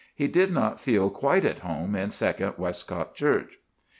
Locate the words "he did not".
0.15-0.79